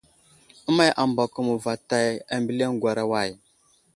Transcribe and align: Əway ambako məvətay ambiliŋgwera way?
Əway 0.69 0.89
ambako 1.03 1.39
məvətay 1.47 2.09
ambiliŋgwera 2.37 3.03
way? 3.11 3.29